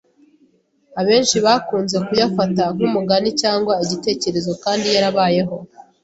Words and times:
abenshi 0.99 1.37
bakunze 1.45 1.97
kuyafata 2.05 2.63
nk’umugani 2.75 3.29
cyangwa 3.41 3.73
igitekerezo 3.83 4.51
kandi 4.63 4.87
yarabayeho 4.95 5.55